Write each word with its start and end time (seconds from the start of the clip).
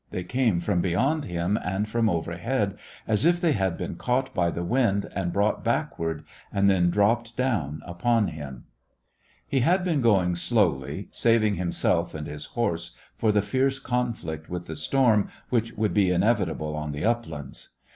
They 0.09 0.23
came 0.23 0.61
from 0.61 0.81
beyond 0.81 1.25
him 1.25 1.59
and 1.63 1.87
from 1.87 2.09
overhead, 2.09 2.75
as 3.07 3.23
if 3.23 3.39
they 3.39 3.51
had 3.51 3.77
been 3.77 3.97
caught 3.97 4.33
by 4.33 4.49
the 4.49 4.63
wind 4.63 5.07
and 5.15 5.31
brought 5.31 5.63
back 5.63 5.99
ward, 5.99 6.23
and 6.51 6.67
then 6.67 6.89
dropped 6.89 7.37
down 7.37 7.83
upon 7.85 8.29
him. 8.29 8.63
He 9.47 9.59
had 9.59 9.83
been 9.83 10.01
going 10.01 10.33
slowly, 10.33 11.07
saving 11.11 11.53
himself 11.57 12.15
and 12.15 12.25
his 12.25 12.45
horse 12.57 12.95
for 13.15 13.31
the 13.31 13.43
fierce 13.43 13.77
conflict 13.77 14.49
with 14.49 14.65
the 14.65 14.75
storm 14.75 15.29
which 15.49 15.73
would 15.73 15.93
be 15.93 16.09
inevitable 16.09 16.75
on 16.75 16.93
the 16.93 17.05
uplands. 17.05 17.69